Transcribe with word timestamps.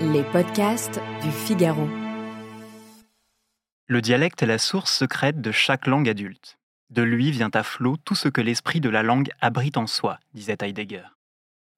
Les 0.00 0.22
podcasts 0.22 1.00
du 1.24 1.32
Figaro. 1.32 1.88
Le 3.88 4.00
dialecte 4.00 4.40
est 4.44 4.46
la 4.46 4.58
source 4.58 4.94
secrète 4.94 5.40
de 5.40 5.50
chaque 5.50 5.88
langue 5.88 6.08
adulte. 6.08 6.56
De 6.90 7.02
lui 7.02 7.32
vient 7.32 7.50
à 7.52 7.64
flot 7.64 7.96
tout 7.96 8.14
ce 8.14 8.28
que 8.28 8.40
l'esprit 8.40 8.80
de 8.80 8.88
la 8.88 9.02
langue 9.02 9.30
abrite 9.40 9.76
en 9.76 9.88
soi, 9.88 10.20
disait 10.34 10.58
Heidegger. 10.60 11.02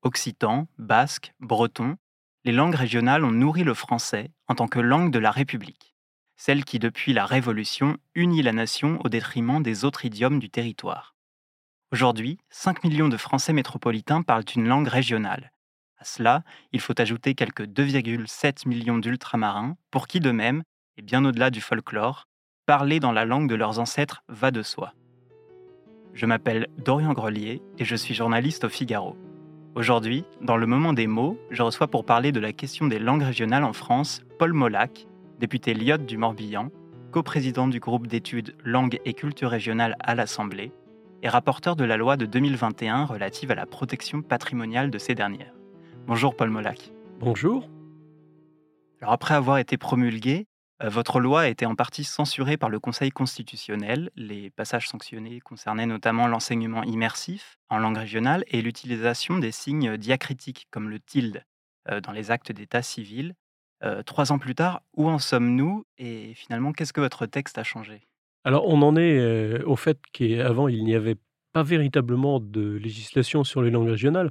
Occitan, 0.03 0.69
basque, 0.77 1.33
breton, 1.41 1.97
les 2.45 2.53
langues 2.53 2.75
régionales 2.75 3.25
ont 3.25 3.33
nourri 3.33 3.65
le 3.65 3.73
français 3.73 4.31
en 4.49 4.55
tant 4.55 4.69
que 4.69 4.81
langue 4.81 5.11
de 5.11 5.19
la 5.19 5.31
République, 5.31 5.95
celle 6.37 6.67
qui 6.67 6.79
depuis 6.79 7.15
la 7.15 7.25
Révolution 7.25 7.97
unit 8.15 8.43
la 8.43 8.53
nation 8.53 8.99
au 9.03 9.09
détriment 9.09 9.63
des 9.63 9.87
autres 9.87 10.05
idiomes 10.05 10.41
du 10.41 10.51
territoire. 10.51 11.15
Aujourd'hui, 11.91 12.39
5 12.51 12.85
millions 12.85 13.09
de 13.09 13.17
Français 13.17 13.55
métropolitains 13.55 14.21
parlent 14.21 14.45
une 14.55 14.69
langue 14.69 14.89
régionale. 14.89 15.53
À 16.01 16.05
cela, 16.05 16.45
il 16.73 16.81
faut 16.81 16.99
ajouter 16.99 17.35
quelques 17.35 17.65
2,7 17.65 18.67
millions 18.67 18.97
d'ultramarins, 18.97 19.77
pour 19.91 20.07
qui 20.07 20.19
de 20.19 20.31
même, 20.31 20.63
et 20.97 21.03
bien 21.03 21.23
au-delà 21.27 21.51
du 21.51 21.61
folklore, 21.61 22.27
parler 22.65 23.01
dans 23.01 23.13
la 23.13 23.27
langue 23.27 23.51
de 23.51 23.55
leurs 23.55 23.79
ancêtres 23.79 24.23
va 24.27 24.51
de 24.51 24.63
soi. 24.63 24.95
Je 26.15 26.25
m'appelle 26.25 26.69
Dorian 26.79 27.13
Grelier 27.13 27.61
et 27.79 27.85
je 27.85 27.97
suis 27.97 28.15
journaliste 28.15 28.65
au 28.65 28.71
Figaro. 28.71 29.15
Aujourd'hui, 29.75 30.25
dans 30.41 30.57
le 30.57 30.67
moment 30.67 30.95
des 30.95 31.07
mots, 31.07 31.39
je 31.51 31.63
reçois 31.63 31.89
pour 31.89 32.07
parler 32.07 32.33
de 32.33 32.41
la 32.41 32.55
question 32.55 32.87
des 32.87 32.99
langues 32.99 33.23
régionales 33.23 33.65
en 33.65 33.75
France 33.75 34.23
Paul 34.39 34.55
Molac, 34.55 35.07
député 35.39 35.75
Lyotte 35.75 36.07
du 36.07 36.17
Morbihan, 36.17 36.71
coprésident 37.13 37.69
du 37.69 37.79
groupe 37.79 38.07
d'études 38.07 38.57
Langues 38.65 39.01
et 39.05 39.13
culture 39.13 39.51
régionales 39.51 39.97
à 40.01 40.15
l'Assemblée, 40.15 40.73
et 41.23 41.29
rapporteur 41.29 41.77
de 41.77 41.85
la 41.85 41.99
loi 41.99 42.17
de 42.17 42.25
2021 42.25 43.05
relative 43.05 43.51
à 43.51 43.55
la 43.55 43.67
protection 43.67 44.23
patrimoniale 44.23 44.91
de 44.91 44.99
ces 44.99 45.15
dernières. 45.15 45.60
Bonjour 46.07 46.35
Paul 46.35 46.51
Molac. 46.51 46.93
Bonjour. 47.19 47.69
Alors 49.01 49.13
après 49.13 49.35
avoir 49.35 49.59
été 49.59 49.77
promulguée, 49.77 50.47
euh, 50.83 50.89
votre 50.89 51.21
loi 51.21 51.43
a 51.43 51.49
été 51.49 51.67
en 51.67 51.75
partie 51.75 52.05
censurée 52.05 52.57
par 52.57 52.69
le 52.69 52.81
Conseil 52.81 53.11
constitutionnel. 53.11 54.11
Les 54.17 54.51
passages 54.51 54.89
sanctionnés 54.89 55.41
concernaient 55.41 55.87
notamment 55.87 56.27
l'enseignement 56.27 56.83
immersif 56.83 57.59
en 57.69 57.79
langue 57.79 57.99
régionale 57.99 58.45
et 58.49 58.63
l'utilisation 58.63 59.39
des 59.39 59.53
signes 59.53 59.97
diacritiques 59.97 60.67
comme 60.71 60.91
le 60.91 60.99
tilde 60.99 61.45
euh, 61.91 62.01
dans 62.01 62.13
les 62.13 62.31
actes 62.31 62.53
d'état 62.53 62.83
civil. 62.83 63.35
Euh, 63.83 64.03
trois 64.03 64.33
ans 64.33 64.39
plus 64.39 64.55
tard, 64.55 64.83
où 64.95 65.09
en 65.09 65.19
sommes-nous 65.19 65.85
et 65.97 66.35
finalement 66.35 66.73
qu'est-ce 66.73 66.93
que 66.93 67.01
votre 67.01 67.27
texte 67.27 67.57
a 67.57 67.63
changé? 67.63 68.03
Alors 68.45 68.67
on 68.67 68.83
en 68.83 68.97
est 68.97 69.63
au 69.65 69.77
fait 69.77 69.99
qu'avant 70.13 70.69
il 70.69 70.83
n'y 70.85 70.95
avait 70.95 71.17
pas 71.53 71.63
véritablement 71.63 72.41
de 72.41 72.77
législation 72.77 73.45
sur 73.45 73.63
les 73.63 73.71
langues 73.71 73.89
régionales 73.89 74.31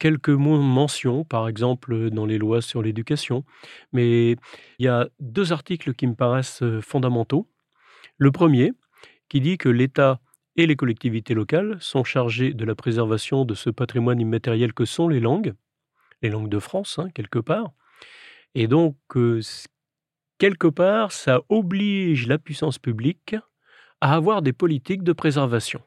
quelques 0.00 0.30
mentions, 0.30 1.24
par 1.24 1.46
exemple 1.46 2.10
dans 2.10 2.26
les 2.26 2.38
lois 2.38 2.62
sur 2.62 2.82
l'éducation, 2.82 3.44
mais 3.92 4.32
il 4.80 4.86
y 4.86 4.88
a 4.88 5.08
deux 5.20 5.52
articles 5.52 5.94
qui 5.94 6.08
me 6.08 6.14
paraissent 6.14 6.64
fondamentaux. 6.80 7.48
Le 8.18 8.32
premier, 8.32 8.72
qui 9.28 9.40
dit 9.40 9.58
que 9.58 9.68
l'État 9.68 10.20
et 10.56 10.66
les 10.66 10.74
collectivités 10.74 11.34
locales 11.34 11.76
sont 11.80 12.02
chargés 12.02 12.52
de 12.52 12.64
la 12.64 12.74
préservation 12.74 13.44
de 13.44 13.54
ce 13.54 13.70
patrimoine 13.70 14.20
immatériel 14.20 14.72
que 14.72 14.84
sont 14.84 15.06
les 15.06 15.20
langues, 15.20 15.54
les 16.22 16.30
langues 16.30 16.48
de 16.48 16.58
France, 16.58 16.98
hein, 16.98 17.08
quelque 17.14 17.38
part. 17.38 17.70
Et 18.54 18.66
donc, 18.66 18.96
quelque 20.38 20.66
part, 20.66 21.12
ça 21.12 21.42
oblige 21.48 22.26
la 22.26 22.38
puissance 22.38 22.78
publique 22.78 23.36
à 24.00 24.14
avoir 24.14 24.42
des 24.42 24.52
politiques 24.52 25.04
de 25.04 25.12
préservation. 25.12 25.82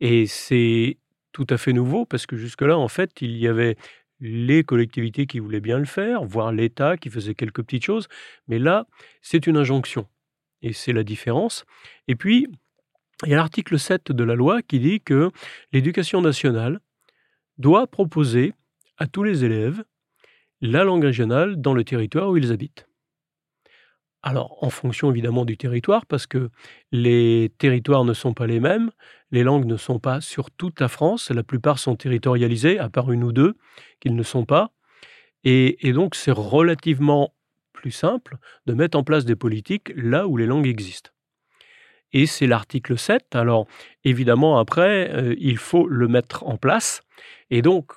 Et 0.00 0.26
c'est 0.26 0.98
tout 1.34 1.46
à 1.50 1.58
fait 1.58 1.74
nouveau 1.74 2.06
parce 2.06 2.26
que 2.26 2.36
jusque-là, 2.36 2.78
en 2.78 2.88
fait, 2.88 3.20
il 3.20 3.36
y 3.36 3.48
avait 3.48 3.76
les 4.20 4.62
collectivités 4.62 5.26
qui 5.26 5.40
voulaient 5.40 5.60
bien 5.60 5.78
le 5.78 5.84
faire, 5.84 6.24
voire 6.24 6.52
l'État 6.52 6.96
qui 6.96 7.10
faisait 7.10 7.34
quelques 7.34 7.62
petites 7.62 7.84
choses. 7.84 8.08
Mais 8.48 8.58
là, 8.58 8.86
c'est 9.20 9.46
une 9.46 9.58
injonction. 9.58 10.06
Et 10.62 10.72
c'est 10.72 10.92
la 10.92 11.02
différence. 11.02 11.64
Et 12.08 12.14
puis, 12.14 12.46
il 13.24 13.30
y 13.30 13.34
a 13.34 13.36
l'article 13.36 13.78
7 13.78 14.12
de 14.12 14.24
la 14.24 14.36
loi 14.36 14.62
qui 14.62 14.78
dit 14.78 15.00
que 15.00 15.30
l'éducation 15.72 16.22
nationale 16.22 16.78
doit 17.58 17.86
proposer 17.88 18.54
à 18.96 19.06
tous 19.06 19.24
les 19.24 19.44
élèves 19.44 19.84
la 20.60 20.84
langue 20.84 21.04
régionale 21.04 21.60
dans 21.60 21.74
le 21.74 21.84
territoire 21.84 22.30
où 22.30 22.36
ils 22.36 22.52
habitent. 22.52 22.86
Alors, 24.26 24.56
en 24.64 24.70
fonction 24.70 25.10
évidemment 25.10 25.44
du 25.44 25.58
territoire, 25.58 26.06
parce 26.06 26.26
que 26.26 26.48
les 26.92 27.52
territoires 27.58 28.04
ne 28.04 28.14
sont 28.14 28.32
pas 28.32 28.46
les 28.46 28.58
mêmes, 28.58 28.90
les 29.30 29.42
langues 29.42 29.66
ne 29.66 29.76
sont 29.76 29.98
pas 29.98 30.22
sur 30.22 30.50
toute 30.50 30.80
la 30.80 30.88
France, 30.88 31.30
la 31.30 31.42
plupart 31.42 31.78
sont 31.78 31.94
territorialisées, 31.94 32.78
à 32.78 32.88
part 32.88 33.12
une 33.12 33.22
ou 33.22 33.32
deux 33.32 33.54
qui 34.00 34.10
ne 34.10 34.22
sont 34.22 34.46
pas. 34.46 34.72
Et, 35.44 35.92
donc, 35.92 36.14
c'est 36.14 36.30
relativement 36.30 37.34
plus 37.74 37.90
simple 37.90 38.38
de 38.64 38.72
mettre 38.72 38.96
en 38.96 39.04
place 39.04 39.26
des 39.26 39.36
politiques 39.36 39.92
là 39.94 40.26
où 40.26 40.38
les 40.38 40.46
langues 40.46 40.66
existent. 40.66 41.10
Et 42.14 42.24
c'est 42.24 42.46
l'article 42.46 42.96
7. 42.96 43.36
Alors, 43.36 43.66
évidemment, 44.04 44.58
après, 44.58 45.10
euh, 45.12 45.34
il 45.36 45.58
faut 45.58 45.86
le 45.86 46.08
mettre 46.08 46.44
en 46.46 46.56
place. 46.56 47.02
Et 47.50 47.60
donc, 47.60 47.92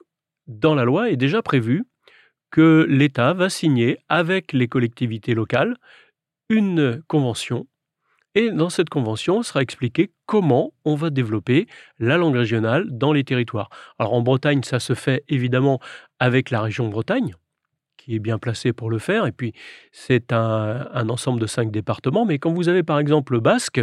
dans 0.48 0.76
la 0.76 0.84
loi 0.84 1.10
est 1.10 1.16
déjà 1.16 1.42
prévu 1.42 1.86
que 2.52 2.86
l'État 2.90 3.34
va 3.34 3.50
signer 3.50 4.00
avec 4.10 4.52
les 4.52 4.68
collectivités 4.68 5.34
locales 5.34 5.78
une 6.50 7.02
convention 7.08 7.68
et 8.38 8.52
dans 8.52 8.70
cette 8.70 8.90
convention 8.90 9.42
sera 9.42 9.64
expliqué 9.64 10.12
comment 10.28 10.72
on 10.86 10.94
va 10.94 11.10
développer 11.10 11.66
la 11.98 12.18
langue 12.18 12.36
régionale 12.36 12.86
dans 12.92 13.12
les 13.12 13.24
territoires. 13.24 13.70
Alors 13.98 14.14
en 14.14 14.22
Bretagne, 14.22 14.62
ça 14.62 14.80
se 14.80 14.94
fait 14.94 15.24
évidemment 15.28 15.80
avec 16.20 16.52
la 16.52 16.62
région 16.62 16.88
Bretagne, 16.88 17.34
qui 17.98 18.14
est 18.14 18.20
bien 18.20 18.38
placée 18.38 18.74
pour 18.74 18.92
le 18.92 19.00
faire. 19.00 19.26
Et 19.26 19.32
puis 19.32 19.54
c'est 19.92 20.32
un, 20.32 21.10
ensemble 21.10 21.40
de 21.40 21.48
cinq 21.48 21.72
départements. 21.72 22.26
Mais 22.26 22.38
quand 22.38 22.54
vous 22.54 22.70
avez 22.70 22.84
par 22.84 23.00
exemple 23.00 23.34
le 23.34 23.40
Basque, 23.40 23.82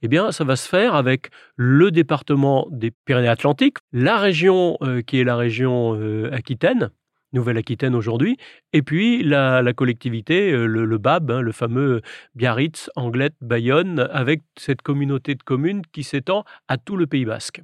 eh 0.00 0.08
bien 0.08 0.32
ça 0.32 0.44
va 0.44 0.56
se 0.56 0.66
faire 0.66 0.94
avec 0.94 1.28
le 1.56 1.90
département 1.90 2.66
des 2.70 2.92
Pyrénées-Atlantiques, 2.92 3.76
la 3.92 4.16
région 4.16 4.78
euh, 4.80 5.02
qui 5.02 5.20
est 5.20 5.24
la 5.24 5.36
région 5.36 5.94
euh, 5.96 6.32
Aquitaine, 6.32 6.90
Nouvelle-Aquitaine 7.32 7.94
aujourd'hui, 7.94 8.36
et 8.72 8.82
puis 8.82 9.22
la, 9.22 9.72
collectivité, 9.74 10.52
euh, 10.52 10.66
le, 10.66 10.98
BAB, 10.98 11.30
hein, 11.30 11.40
le 11.40 11.52
fameux 11.52 12.02
Biarritz, 12.34 12.90
Anglette, 12.96 13.36
Bayonne, 13.40 14.08
avec 14.12 14.42
cette 14.56 14.82
communauté 14.82 15.34
de 15.34 15.42
communes 15.42 15.82
qui 15.92 16.04
s'étend 16.04 16.44
à 16.68 16.78
tout 16.78 16.96
le 16.96 17.06
Pays 17.06 17.24
basque 17.24 17.62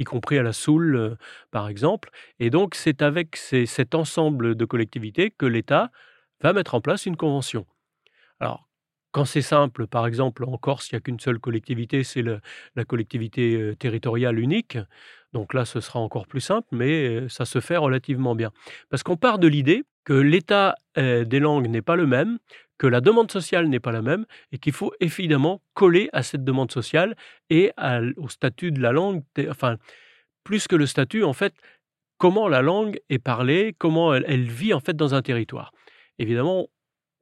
y 0.00 0.04
compris 0.04 0.38
à 0.38 0.42
la 0.42 0.52
Soule, 0.52 0.96
euh, 0.96 1.16
par 1.50 1.68
exemple. 1.68 2.10
Et 2.38 2.50
donc, 2.50 2.74
c'est 2.74 3.02
avec 3.02 3.36
cet 3.36 3.94
ensemble 3.94 4.54
de 4.54 4.64
collectivités 4.64 5.30
que 5.30 5.46
l'État 5.46 5.90
va 6.40 6.52
mettre 6.52 6.74
en 6.74 6.80
place 6.80 7.06
une 7.06 7.16
convention. 7.16 7.66
Alors, 8.40 8.68
quand 9.10 9.24
c'est 9.24 9.42
simple, 9.42 9.86
par 9.86 10.06
exemple, 10.06 10.44
en 10.44 10.58
Corse, 10.58 10.90
il 10.90 10.94
n'y 10.94 10.98
a 10.98 11.00
qu'une 11.00 11.18
seule 11.18 11.40
collectivité, 11.40 12.04
c'est 12.04 12.22
la 12.22 12.84
collectivité 12.84 13.54
euh, 13.56 13.74
territoriale 13.74 14.38
unique. 14.38 14.78
Donc 15.32 15.54
là, 15.54 15.64
ce 15.64 15.80
sera 15.80 16.00
encore 16.00 16.26
plus 16.26 16.40
simple, 16.40 16.68
mais 16.72 17.28
ça 17.28 17.44
se 17.44 17.60
fait 17.60 17.76
relativement 17.76 18.34
bien. 18.34 18.50
Parce 18.88 19.02
qu'on 19.02 19.16
part 19.16 19.38
de 19.38 19.48
l'idée 19.48 19.84
que 20.04 20.14
l'état 20.14 20.74
des 20.96 21.38
langues 21.38 21.68
n'est 21.68 21.82
pas 21.82 21.96
le 21.96 22.06
même, 22.06 22.38
que 22.78 22.86
la 22.86 23.00
demande 23.00 23.30
sociale 23.30 23.68
n'est 23.68 23.80
pas 23.80 23.92
la 23.92 24.00
même, 24.02 24.24
et 24.52 24.58
qu'il 24.58 24.72
faut 24.72 24.92
évidemment 25.00 25.60
coller 25.74 26.08
à 26.12 26.22
cette 26.22 26.44
demande 26.44 26.72
sociale 26.72 27.16
et 27.50 27.72
au 28.16 28.28
statut 28.28 28.72
de 28.72 28.80
la 28.80 28.92
langue. 28.92 29.22
Enfin, 29.50 29.76
plus 30.44 30.66
que 30.66 30.76
le 30.76 30.86
statut, 30.86 31.24
en 31.24 31.34
fait, 31.34 31.52
comment 32.18 32.48
la 32.48 32.62
langue 32.62 33.00
est 33.10 33.18
parlée, 33.18 33.74
comment 33.78 34.14
elle, 34.14 34.48
vit 34.48 34.72
en 34.74 34.80
fait 34.80 34.96
dans 34.96 35.14
un 35.14 35.22
territoire. 35.22 35.72
Évidemment, 36.18 36.68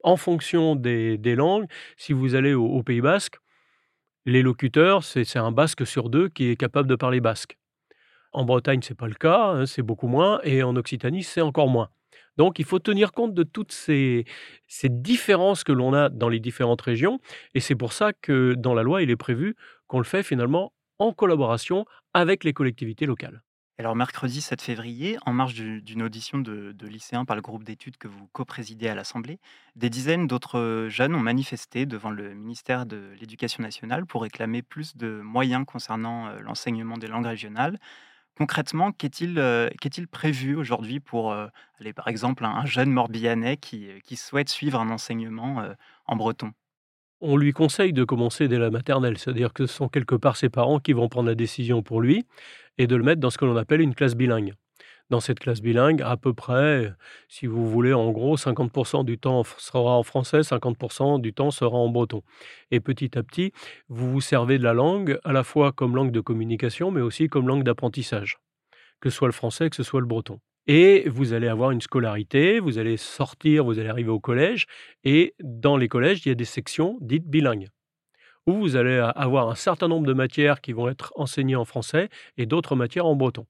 en 0.03 0.15
fonction 0.15 0.75
des, 0.75 1.17
langues, 1.35 1.65
si 1.97 2.13
vous 2.13 2.35
allez 2.35 2.53
au, 2.53 2.81
Pays 2.83 3.01
Basque, 3.01 3.37
les 4.25 4.41
locuteurs, 4.41 5.03
c'est 5.03 5.37
un 5.37 5.51
basque 5.51 5.85
sur 5.85 6.09
deux 6.09 6.29
qui 6.29 6.49
est 6.49 6.55
capable 6.55 6.87
de 6.87 6.95
parler 6.95 7.21
basque. 7.21 7.57
En 8.37 8.45
Bretagne, 8.45 8.81
c'est 8.83 8.93
pas 8.93 9.07
le 9.07 9.15
cas, 9.15 9.47
hein, 9.47 9.65
c'est 9.65 9.81
beaucoup 9.81 10.05
moins, 10.05 10.39
et 10.43 10.61
en 10.61 10.75
Occitanie, 10.75 11.23
c'est 11.23 11.41
encore 11.41 11.67
moins. 11.67 11.89
Donc, 12.37 12.59
il 12.59 12.65
faut 12.65 12.77
tenir 12.77 13.11
compte 13.11 13.33
de 13.33 13.41
toutes 13.41 13.71
ces, 13.71 14.25
ces 14.67 14.89
différences 14.89 15.63
que 15.63 15.71
l'on 15.71 15.91
a 15.95 16.09
dans 16.09 16.29
les 16.29 16.39
différentes 16.39 16.83
régions, 16.83 17.19
et 17.55 17.59
c'est 17.59 17.73
pour 17.73 17.93
ça 17.93 18.13
que 18.13 18.53
dans 18.53 18.75
la 18.75 18.83
loi, 18.83 19.01
il 19.01 19.09
est 19.09 19.15
prévu 19.15 19.55
qu'on 19.87 19.97
le 19.97 20.03
fait 20.03 20.21
finalement 20.21 20.71
en 20.99 21.13
collaboration 21.13 21.85
avec 22.13 22.43
les 22.43 22.53
collectivités 22.53 23.07
locales. 23.07 23.41
Alors, 23.79 23.95
mercredi 23.95 24.41
7 24.41 24.61
février, 24.61 25.17
en 25.25 25.33
marge 25.33 25.55
d'une 25.55 26.03
audition 26.03 26.37
de, 26.37 26.75
lycéens 26.81 27.25
par 27.25 27.35
le 27.35 27.43
groupe 27.43 27.63
d'études 27.63 27.97
que 27.97 28.07
vous 28.07 28.27
co-présidez 28.33 28.87
à 28.87 28.93
l'Assemblée, 28.93 29.39
des 29.75 29.89
dizaines 29.89 30.27
d'autres 30.27 30.87
jeunes 30.89 31.15
ont 31.15 31.19
manifesté 31.19 31.87
devant 31.87 32.11
le 32.11 32.35
ministère 32.35 32.85
de 32.85 33.13
l'Éducation 33.19 33.63
nationale 33.63 34.05
pour 34.05 34.21
réclamer 34.21 34.61
plus 34.61 34.95
de 34.95 35.21
moyens 35.21 35.63
concernant 35.65 36.27
euh, 36.27 36.39
l'enseignement 36.39 36.97
des 36.97 37.07
langues 37.07 37.27
régionales, 37.27 37.79
Concrètement, 38.37 38.91
qu'est-il 38.91 39.39
euh, 39.39 39.67
prévu 40.11 40.55
aujourd'hui 40.55 40.99
pour, 40.99 41.31
euh, 41.31 41.47
aller, 41.79 41.91
par 41.91 42.07
exemple, 42.07 42.45
un, 42.45 42.65
jeune 42.65 42.91
Morbihanais 42.91 43.57
qui, 43.57 43.89
euh, 43.89 43.99
qui 44.03 44.15
souhaite 44.15 44.49
suivre 44.49 44.79
un 44.79 44.91
enseignement 44.91 45.63
en 46.05 46.15
breton? 46.15 46.51
On 47.19 47.35
lui 47.35 47.51
conseille 47.51 47.93
de 47.93 48.03
commencer 48.03 48.47
dès 48.47 48.59
la 48.59 48.69
maternelle, 48.69 49.17
c'est-à-dire 49.17 49.53
que 49.53 49.65
ce 49.65 49.73
sont 49.73 49.89
quelque 49.89 50.13
part 50.13 50.37
ses 50.37 50.49
parents 50.49 50.79
qui 50.79 50.93
vont 50.93 51.09
prendre 51.09 51.27
la 51.27 51.35
décision 51.35 51.81
pour 51.81 51.99
lui 51.99 52.27
et 52.77 52.85
de 52.85 52.95
le 52.95 53.03
mettre 53.03 53.19
dans 53.19 53.31
ce 53.31 53.39
que 53.39 53.45
l'on 53.45 53.57
appelle 53.57 53.81
une 53.81 53.95
classe 53.95 54.15
bilingue. 54.15 54.53
Dans 55.09 55.19
cette 55.19 55.39
classe 55.39 55.61
bilingue, 55.61 56.01
à 56.01 56.17
peu 56.17 56.33
près, 56.33 56.91
si 57.27 57.45
vous 57.47 57.69
voulez, 57.69 57.93
en 57.93 58.11
gros, 58.11 58.37
50% 58.37 59.05
du 59.05 59.17
temps 59.17 59.43
sera 59.57 59.97
en 59.97 60.03
français, 60.03 60.41
50% 60.41 61.21
du 61.21 61.33
temps 61.33 61.51
sera 61.51 61.77
en 61.77 61.89
breton. 61.89 62.23
Et 62.71 62.79
petit 62.79 63.17
à 63.17 63.23
petit, 63.23 63.53
vous 63.87 64.11
vous 64.11 64.21
servez 64.21 64.57
de 64.57 64.63
la 64.63 64.73
langue 64.73 65.19
à 65.23 65.31
la 65.31 65.43
fois 65.43 65.71
comme 65.71 65.95
langue 65.95 66.11
de 66.11 66.19
communication, 66.19 66.91
mais 66.91 67.01
aussi 67.01 67.27
comme 67.27 67.47
langue 67.47 67.63
d'apprentissage, 67.63 68.37
que 68.99 69.09
ce 69.09 69.17
soit 69.17 69.27
le 69.27 69.33
français, 69.33 69.69
que 69.69 69.75
ce 69.75 69.83
soit 69.83 70.01
le 70.01 70.07
breton. 70.07 70.39
Et 70.69 71.07
vous 71.07 71.31
allez 71.31 71.47
avoir 71.47 71.71
une 71.71 71.79
scolarité, 71.79 72.59
vous 72.59 72.77
allez 72.77 72.97
sortir, 72.97 73.63
vous 73.63 73.79
allez 73.79 73.87
arriver 73.87 74.09
au 74.09 74.19
collège, 74.19 74.65
et 75.05 75.33
dans 75.39 75.77
les 75.77 75.87
collèges, 75.87 76.25
il 76.25 76.29
y 76.29 76.31
a 76.33 76.35
des 76.35 76.45
sections 76.45 76.97
dites 76.99 77.25
bilingues 77.25 77.69
où 78.47 78.53
vous 78.53 78.75
allez 78.77 78.97
avoir 79.15 79.49
un 79.49 79.55
certain 79.55 79.89
nombre 79.89 80.07
de 80.07 80.13
matières 80.13 80.61
qui 80.61 80.71
vont 80.71 80.87
être 80.87 81.11
enseignées 81.15 81.57
en 81.57 81.65
français 81.65 82.09
et 82.37 82.45
d'autres 82.45 82.75
matières 82.75 83.05
en 83.05 83.15
breton. 83.15 83.45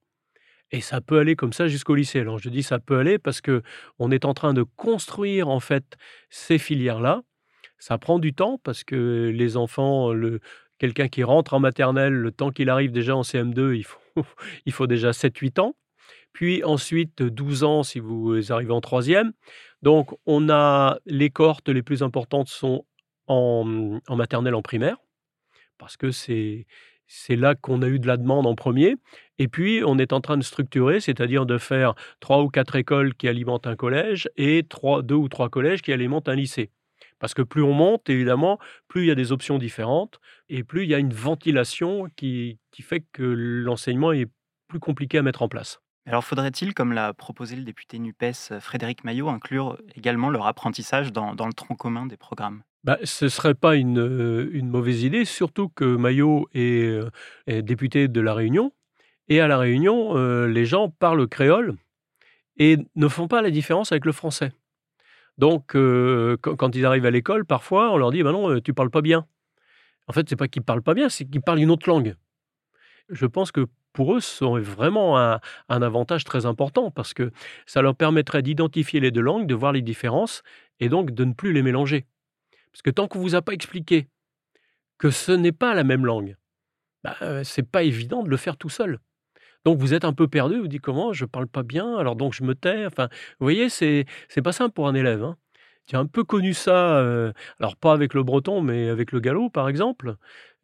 Et 0.70 0.80
ça 0.80 1.00
peut 1.00 1.18
aller 1.18 1.34
comme 1.34 1.52
ça 1.52 1.66
jusqu'au 1.66 1.94
lycée. 1.94 2.20
Alors 2.20 2.38
je 2.38 2.48
dis 2.50 2.62
ça 2.62 2.78
peut 2.78 2.98
aller 2.98 3.18
parce 3.18 3.40
que 3.40 3.62
on 3.98 4.10
est 4.10 4.24
en 4.24 4.34
train 4.34 4.52
de 4.52 4.62
construire 4.62 5.48
en 5.48 5.60
fait 5.60 5.96
ces 6.30 6.58
filières-là. 6.58 7.22
Ça 7.78 7.96
prend 7.96 8.18
du 8.18 8.34
temps 8.34 8.58
parce 8.62 8.84
que 8.84 9.30
les 9.34 9.56
enfants, 9.56 10.12
le, 10.12 10.40
quelqu'un 10.78 11.08
qui 11.08 11.22
rentre 11.22 11.54
en 11.54 11.60
maternelle, 11.60 12.12
le 12.12 12.32
temps 12.32 12.50
qu'il 12.50 12.70
arrive 12.70 12.92
déjà 12.92 13.16
en 13.16 13.22
CM2, 13.22 13.84
il 14.66 14.72
faut, 14.72 14.86
déjà 14.86 15.10
7-8 15.12 15.60
ans. 15.60 15.74
Puis 16.32 16.62
ensuite 16.64 17.22
12 17.22 17.64
ans 17.64 17.82
si 17.82 17.98
vous 18.00 18.52
arrivez 18.52 18.72
en 18.72 18.80
troisième. 18.80 19.32
Donc 19.82 20.10
on 20.26 20.50
a 20.50 20.98
les 21.06 21.30
cohortes 21.30 21.68
les 21.68 21.82
plus 21.82 22.02
importantes 22.02 22.48
sont 22.48 22.84
en, 23.28 23.64
maternelle, 24.08 24.54
en 24.54 24.62
primaire, 24.62 24.96
parce 25.76 25.96
que 25.96 26.10
c'est 26.10 26.66
là 27.30 27.54
qu'on 27.54 27.82
a 27.82 27.88
eu 27.88 27.98
de 27.98 28.06
la 28.06 28.16
demande 28.16 28.46
en 28.46 28.54
premier. 28.54 28.96
Et 29.38 29.48
puis, 29.48 29.82
on 29.86 29.98
est 29.98 30.12
en 30.12 30.20
train 30.20 30.36
de 30.36 30.42
structurer, 30.42 31.00
c'est-à-dire 31.00 31.46
de 31.46 31.58
faire 31.58 31.94
trois 32.20 32.42
ou 32.42 32.48
quatre 32.48 32.76
écoles 32.76 33.14
qui 33.14 33.28
alimentent 33.28 33.66
un 33.66 33.76
collège 33.76 34.28
et 34.36 34.64
trois, 34.68 35.02
deux 35.02 35.14
ou 35.14 35.28
trois 35.28 35.48
collèges 35.48 35.82
qui 35.82 35.92
alimentent 35.92 36.28
un 36.28 36.34
lycée. 36.34 36.70
Parce 37.18 37.34
que 37.34 37.42
plus 37.42 37.62
on 37.62 37.72
monte, 37.72 38.08
évidemment, 38.10 38.58
plus 38.86 39.02
il 39.02 39.06
y 39.08 39.10
a 39.10 39.16
des 39.16 39.32
options 39.32 39.58
différentes 39.58 40.20
et 40.48 40.62
plus 40.62 40.84
il 40.84 40.90
y 40.90 40.94
a 40.94 40.98
une 40.98 41.12
ventilation 41.12 42.08
qui, 42.16 42.58
qui 42.70 42.82
fait 42.82 43.04
que 43.12 43.22
l'enseignement 43.22 44.12
est 44.12 44.28
plus 44.68 44.80
compliqué 44.80 45.18
à 45.18 45.22
mettre 45.22 45.42
en 45.42 45.48
place. 45.48 45.80
Alors 46.06 46.24
faudrait-il, 46.24 46.74
comme 46.74 46.92
l'a 46.92 47.12
proposé 47.12 47.54
le 47.54 47.64
député 47.64 47.98
NUPES 47.98 48.60
Frédéric 48.60 49.04
Maillot, 49.04 49.28
inclure 49.28 49.78
également 49.94 50.30
leur 50.30 50.46
apprentissage 50.46 51.12
dans, 51.12 51.34
dans 51.34 51.46
le 51.46 51.52
tronc 51.52 51.74
commun 51.74 52.06
des 52.06 52.16
programmes? 52.16 52.62
Bah, 52.84 52.98
ce 53.04 53.26
ne 53.26 53.28
serait 53.28 53.54
pas 53.54 53.76
une, 53.76 53.98
euh, 53.98 54.48
une, 54.52 54.68
mauvaise 54.68 55.02
idée, 55.02 55.24
surtout 55.24 55.68
que 55.68 55.84
Maillot 55.84 56.48
est, 56.54 56.84
euh, 57.48 57.62
député 57.62 58.08
de 58.08 58.20
La 58.20 58.32
Réunion. 58.32 58.72
Et 59.28 59.40
à 59.40 59.48
La 59.48 59.58
Réunion, 59.58 60.16
euh, 60.16 60.46
les 60.46 60.64
gens 60.64 60.88
parlent 60.88 61.28
créole 61.28 61.74
et 62.56 62.78
ne 62.96 63.08
font 63.08 63.28
pas 63.28 63.42
la 63.42 63.50
différence 63.50 63.92
avec 63.92 64.04
le 64.04 64.12
français. 64.12 64.52
Donc, 65.36 65.74
quand, 65.74 66.74
ils 66.74 66.84
arrivent 66.84 67.06
à 67.06 67.12
l'école, 67.12 67.44
parfois, 67.44 67.92
on 67.92 67.96
leur 67.96 68.10
dit 68.10 68.24
bah 68.24 68.32
non, 68.32 68.58
tu 68.58 68.74
parles 68.74 68.90
pas 68.90 69.02
bien. 69.02 69.24
En 70.08 70.12
fait, 70.12 70.28
c'est 70.28 70.34
pas 70.34 70.48
qu'ils 70.48 70.62
parlent 70.62 70.82
pas 70.82 70.94
bien, 70.94 71.08
c'est 71.08 71.26
qu'ils 71.26 71.42
parlent 71.42 71.60
une 71.60 71.70
autre 71.70 71.88
langue. 71.88 72.16
Je 73.08 73.26
pense 73.26 73.52
que 73.52 73.66
pour 73.92 74.14
eux, 74.14 74.20
ce 74.20 74.30
serait 74.30 74.60
vraiment 74.60 75.18
un, 75.18 75.40
avantage 75.68 76.24
très 76.24 76.46
important 76.46 76.90
parce 76.90 77.14
que 77.14 77.32
ça 77.66 77.82
leur 77.82 77.94
permettrait 77.94 78.42
d'identifier 78.42 79.00
les 79.00 79.10
deux 79.10 79.20
langues, 79.20 79.46
de 79.46 79.54
voir 79.54 79.72
les 79.72 79.82
différences 79.82 80.42
et 80.80 80.88
donc 80.88 81.10
de 81.12 81.24
ne 81.24 81.32
plus 81.32 81.52
les 81.52 81.62
mélanger. 81.62 82.06
Parce 82.70 82.82
que 82.82 82.90
tant 82.90 83.08
qu'on 83.08 83.18
ne 83.18 83.24
vous 83.24 83.34
a 83.34 83.42
pas 83.42 83.52
expliqué 83.52 84.08
que 84.98 85.10
ce 85.10 85.32
n'est 85.32 85.52
pas 85.52 85.74
la 85.74 85.84
même 85.84 86.06
langue, 86.06 86.36
bah, 87.02 87.16
euh, 87.22 87.44
c'est 87.44 87.68
pas 87.68 87.82
évident 87.82 88.22
de 88.22 88.28
le 88.28 88.36
faire 88.36 88.56
tout 88.56 88.68
seul. 88.68 88.98
Donc 89.68 89.80
vous 89.80 89.92
êtes 89.92 90.06
un 90.06 90.14
peu 90.14 90.28
perdu, 90.28 90.58
vous 90.60 90.66
dites 90.66 90.80
comment 90.80 91.12
je 91.12 91.26
parle 91.26 91.46
pas 91.46 91.62
bien, 91.62 91.98
alors 91.98 92.16
donc 92.16 92.32
je 92.32 92.42
me 92.42 92.54
tais. 92.54 92.86
Enfin, 92.86 93.10
vous 93.38 93.44
voyez, 93.44 93.68
c'est 93.68 94.06
pas 94.42 94.52
simple 94.52 94.72
pour 94.72 94.88
un 94.88 94.94
élève. 94.94 95.22
Hein. 95.22 95.36
J'ai 95.86 95.98
un 95.98 96.06
peu 96.06 96.24
connu 96.24 96.54
ça, 96.54 96.96
euh, 96.96 97.34
alors 97.60 97.76
pas 97.76 97.92
avec 97.92 98.14
le 98.14 98.22
breton, 98.22 98.62
mais 98.62 98.88
avec 98.88 99.12
le 99.12 99.20
gallo 99.20 99.50
par 99.50 99.68
exemple, 99.68 100.16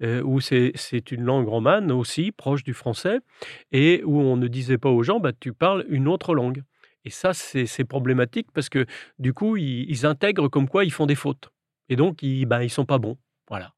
euh, 0.02 0.22
où 0.22 0.40
c'est 0.40 0.72
une 1.10 1.20
langue 1.20 1.46
romane 1.46 1.92
aussi, 1.92 2.32
proche 2.32 2.64
du 2.64 2.72
français, 2.72 3.18
et 3.72 4.00
où 4.06 4.22
on 4.22 4.38
ne 4.38 4.48
disait 4.48 4.78
pas 4.78 4.88
aux 4.88 5.02
gens, 5.02 5.20
bah, 5.20 5.32
tu 5.38 5.52
parles 5.52 5.84
une 5.90 6.08
autre 6.08 6.34
langue. 6.34 6.62
Et 7.04 7.10
ça, 7.10 7.34
c'est 7.34 7.84
problématique 7.84 8.46
parce 8.54 8.70
que 8.70 8.86
du 9.18 9.34
coup, 9.34 9.58
ils 9.58 10.06
intègrent 10.06 10.48
comme 10.48 10.66
quoi 10.66 10.86
ils 10.86 10.92
font 10.92 11.04
des 11.04 11.14
fautes. 11.14 11.50
Et 11.90 11.96
donc, 11.96 12.22
ils 12.22 12.40
ne 12.40 12.46
bah, 12.46 12.64
ils 12.64 12.70
sont 12.70 12.86
pas 12.86 12.96
bons. 12.96 13.18
Voilà. 13.50 13.74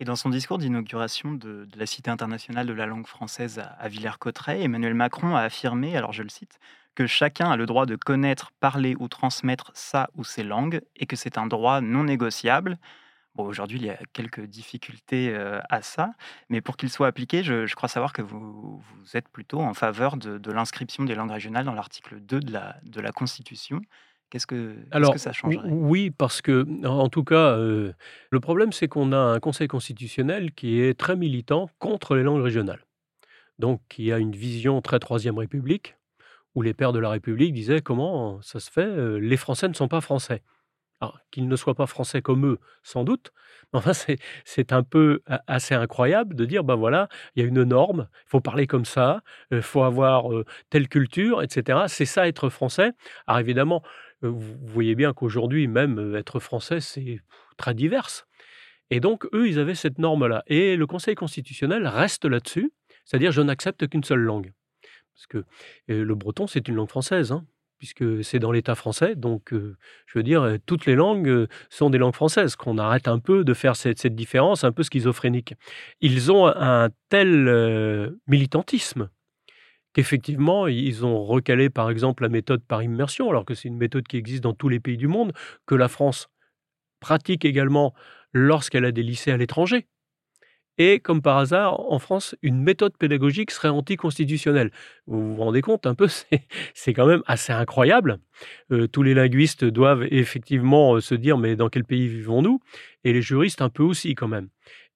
Et 0.00 0.04
dans 0.04 0.16
son 0.16 0.30
discours 0.30 0.58
d'inauguration 0.58 1.32
de, 1.32 1.66
la 1.76 1.86
Cité 1.86 2.10
internationale 2.10 2.66
de 2.66 2.72
la 2.72 2.86
langue 2.86 3.06
française 3.06 3.58
à, 3.58 3.88
Villers-Cotterêts, 3.88 4.62
Emmanuel 4.62 4.94
Macron 4.94 5.34
a 5.34 5.40
affirmé, 5.40 5.96
alors 5.96 6.12
je 6.12 6.22
le 6.22 6.28
cite, 6.28 6.60
que 6.94 7.06
chacun 7.06 7.50
a 7.50 7.56
le 7.56 7.66
droit 7.66 7.84
de 7.84 7.96
connaître, 7.96 8.52
parler 8.60 8.94
ou 9.00 9.08
transmettre 9.08 9.72
sa 9.74 10.08
ou 10.14 10.22
ses 10.22 10.44
langues 10.44 10.82
et 10.96 11.06
que 11.06 11.16
c'est 11.16 11.36
un 11.36 11.46
droit 11.46 11.80
non 11.80 12.04
négociable. 12.04 12.78
Bon, 13.34 13.44
aujourd'hui, 13.44 13.78
il 13.78 13.86
y 13.86 13.90
a 13.90 13.98
quelques 14.12 14.44
difficultés 14.44 15.30
euh, 15.34 15.60
à 15.68 15.82
ça, 15.82 16.12
mais 16.48 16.60
pour 16.60 16.76
qu'il 16.76 16.90
soit 16.90 17.08
appliqué, 17.08 17.42
je, 17.42 17.72
crois 17.74 17.88
savoir 17.88 18.12
que 18.12 18.22
vous, 18.22 18.82
êtes 19.14 19.28
plutôt 19.28 19.60
en 19.60 19.74
faveur 19.74 20.16
de, 20.16 20.52
l'inscription 20.52 21.04
des 21.04 21.14
langues 21.16 21.32
régionales 21.32 21.64
dans 21.64 21.74
l'article 21.74 22.20
2 22.20 22.40
de 22.40 22.52
la, 22.52 22.76
de 22.84 23.00
la 23.00 23.10
Constitution. 23.10 23.80
Qu'est-ce 24.30 24.46
que, 24.46 24.76
Alors, 24.90 25.14
que 25.14 25.18
ça 25.18 25.32
changerait? 25.32 25.68
oui, 25.70 26.10
parce 26.10 26.42
que, 26.42 26.66
en 26.86 27.08
tout 27.08 27.24
cas, 27.24 27.56
euh, 27.56 27.92
le 28.30 28.40
problème, 28.40 28.72
c'est 28.72 28.86
qu'on 28.86 29.12
a 29.12 29.16
un 29.16 29.40
Conseil 29.40 29.68
constitutionnel 29.68 30.52
qui 30.52 30.80
est 30.80 30.98
très 30.98 31.16
militant 31.16 31.70
contre 31.78 32.14
les 32.14 32.22
langues 32.22 32.42
régionales. 32.42 32.84
Donc, 33.58 33.80
qui 33.88 34.12
a 34.12 34.18
une 34.18 34.32
vision 34.32 34.82
très 34.82 34.98
Troisième 34.98 35.38
République, 35.38 35.96
où 36.54 36.62
les 36.62 36.74
pères 36.74 36.92
de 36.92 36.98
la 36.98 37.08
République 37.08 37.54
disaient 37.54 37.80
comment 37.80 38.40
ça 38.42 38.60
se 38.60 38.70
fait, 38.70 38.82
euh, 38.82 39.18
les 39.18 39.36
Français 39.38 39.68
ne 39.68 39.74
sont 39.74 39.88
pas 39.88 40.00
français. 40.02 40.42
Alors, 41.00 41.18
qu'ils 41.30 41.46
ne 41.46 41.56
soient 41.56 41.76
pas 41.76 41.86
français 41.86 42.22
comme 42.22 42.44
eux, 42.44 42.58
sans 42.82 43.04
doute. 43.04 43.32
Enfin, 43.72 43.92
c'est 44.44 44.72
un 44.72 44.82
peu 44.82 45.20
assez 45.46 45.74
incroyable 45.74 46.34
de 46.34 46.44
dire, 46.44 46.64
ben 46.64 46.74
voilà, 46.74 47.08
il 47.36 47.42
y 47.42 47.44
a 47.44 47.48
une 47.48 47.62
norme, 47.62 48.08
il 48.26 48.30
faut 48.30 48.40
parler 48.40 48.66
comme 48.66 48.84
ça, 48.84 49.20
il 49.52 49.62
faut 49.62 49.82
avoir 49.82 50.24
telle 50.70 50.88
culture, 50.88 51.42
etc. 51.42 51.80
C'est 51.86 52.06
ça 52.06 52.26
être 52.26 52.48
français. 52.48 52.92
Alors 53.26 53.40
évidemment, 53.40 53.82
vous 54.22 54.56
voyez 54.66 54.94
bien 54.94 55.12
qu'aujourd'hui, 55.12 55.68
même 55.68 56.14
être 56.16 56.40
français, 56.40 56.80
c'est 56.80 57.20
très 57.56 57.74
divers. 57.74 58.26
Et 58.90 59.00
donc, 59.00 59.26
eux, 59.32 59.48
ils 59.48 59.58
avaient 59.58 59.74
cette 59.74 59.98
norme-là. 59.98 60.42
Et 60.46 60.76
le 60.76 60.86
Conseil 60.86 61.14
constitutionnel 61.14 61.86
reste 61.86 62.24
là-dessus, 62.24 62.72
c'est-à-dire 63.04 63.32
je 63.32 63.42
n'accepte 63.42 63.86
qu'une 63.88 64.04
seule 64.04 64.20
langue. 64.20 64.52
Parce 65.14 65.26
que 65.26 65.44
le 65.88 66.14
breton, 66.14 66.46
c'est 66.46 66.68
une 66.68 66.76
langue 66.76 66.88
française. 66.88 67.32
Hein 67.32 67.44
puisque 67.78 68.24
c'est 68.24 68.38
dans 68.38 68.52
l'État 68.52 68.74
français. 68.74 69.14
Donc, 69.14 69.52
je 69.52 70.18
veux 70.18 70.22
dire, 70.22 70.56
toutes 70.66 70.84
les 70.86 70.96
langues 70.96 71.46
sont 71.70 71.90
des 71.90 71.98
langues 71.98 72.14
françaises, 72.14 72.56
qu'on 72.56 72.76
arrête 72.76 73.08
un 73.08 73.18
peu 73.18 73.44
de 73.44 73.54
faire 73.54 73.76
cette, 73.76 74.14
différence 74.14 74.64
un 74.64 74.72
peu 74.72 74.82
schizophrénique. 74.82 75.54
Ils 76.00 76.32
ont 76.32 76.46
un 76.48 76.88
tel 77.08 78.12
militantisme 78.26 79.08
qu'effectivement, 79.98 80.68
ils 80.68 81.04
ont 81.04 81.24
recalé, 81.24 81.70
par 81.70 81.90
exemple, 81.90 82.22
la 82.22 82.28
méthode 82.28 82.62
par 82.62 82.84
immersion, 82.84 83.28
alors 83.30 83.44
que 83.44 83.54
c'est 83.54 83.66
une 83.66 83.76
méthode 83.76 84.06
qui 84.06 84.16
existe 84.16 84.44
dans 84.44 84.54
tous 84.54 84.68
les 84.68 84.78
pays 84.78 84.96
du 84.96 85.08
monde, 85.08 85.32
que 85.66 85.74
la 85.74 85.88
France 85.88 86.28
pratique 87.00 87.44
également 87.44 87.94
lorsqu'elle 88.32 88.84
a 88.84 88.92
des 88.92 89.02
lycées 89.02 89.32
à 89.32 89.36
l'étranger. 89.36 89.88
Et 90.80 91.00
comme 91.00 91.20
par 91.20 91.38
hasard, 91.38 91.80
en 91.80 91.98
France, 91.98 92.36
une 92.42 92.62
méthode 92.62 92.96
pédagogique 92.96 93.50
serait 93.50 93.70
anticonstitutionnelle. 93.70 94.70
Vous 95.08 95.34
vous 95.34 95.42
rendez 95.42 95.62
compte 95.62 95.84
un 95.84 95.96
peu, 95.96 96.06
c'est 96.74 96.94
quand 96.94 97.06
même 97.06 97.24
assez 97.26 97.52
incroyable. 97.52 98.20
Euh, 98.70 98.86
tous 98.86 99.02
les 99.02 99.14
linguistes 99.14 99.64
doivent 99.64 100.06
effectivement 100.12 100.94
euh, 100.94 101.00
se 101.00 101.16
dire 101.16 101.38
mais 101.38 101.56
dans 101.56 101.70
quel 101.70 101.82
pays 101.82 102.06
vivons-nous? 102.06 102.60
Et 103.02 103.12
les 103.12 103.22
juristes 103.22 103.62
un 103.62 103.68
peu 103.68 103.82
aussi 103.82 104.14
quand 104.14 104.28
même. 104.28 104.48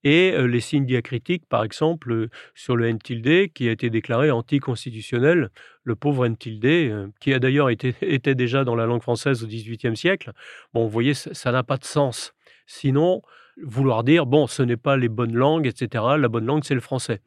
Et 0.05 0.33
euh, 0.33 0.47
les 0.47 0.61
signes 0.61 0.87
diacritiques, 0.87 1.47
par 1.49 1.63
exemple, 1.63 2.29
sur 2.55 2.77
le 2.77 2.87
n 2.89 2.99
qui 2.99 3.69
a 3.69 3.73
été 3.73 3.91
déclaré 3.91 4.31
anticonstitutionnel, 4.31 5.51
le 5.85 5.95
pauvre 5.95 6.27
n 6.27 6.37
qui 6.37 7.35
a 7.35 7.39
d'ailleurs 7.39 7.71
été 7.71 7.95
était 8.03 8.35
déjà 8.35 8.65
dans 8.65 8.75
la 8.75 8.87
langue 8.87 9.03
française 9.03 9.45
au 9.45 9.47
XVIIIe 9.47 9.97
siècle. 9.97 10.33
Bon, 10.75 10.85
vous 10.85 10.91
voyez, 10.91 11.15
ça 11.15 11.53
n'a 11.53 11.63
pas 11.63 11.77
de 11.77 11.85
sens. 11.85 12.35
Sinon, 12.67 13.23
vouloir 13.63 14.05
dire, 14.05 14.27
bon, 14.27 14.47
ce 14.47 14.63
n'est 14.63 14.77
pas 14.77 14.97
les 14.97 15.09
bonnes 15.09 15.35
langues, 15.35 15.67
etc. 15.67 16.05
La 16.19 16.29
bonne 16.29 16.47
langue, 16.47 16.65
c'est 16.65 16.75
le 16.75 16.81
français. 16.81 17.21